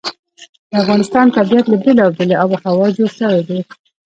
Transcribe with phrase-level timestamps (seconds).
[0.69, 3.59] د افغانستان طبیعت له بېلابېلې آب وهوا جوړ شوی دی.